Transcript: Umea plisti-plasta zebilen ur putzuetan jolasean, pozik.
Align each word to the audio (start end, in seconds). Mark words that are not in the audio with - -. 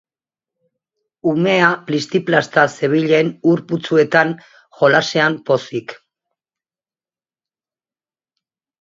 Umea 1.31 1.67
plisti-plasta 1.89 2.63
zebilen 2.79 3.31
ur 3.53 3.63
putzuetan 3.73 4.35
jolasean, 4.81 5.39
pozik. 5.53 5.97